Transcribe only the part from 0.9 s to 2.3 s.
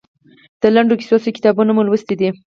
کیسو څو کتابونه مو لوستي دي؟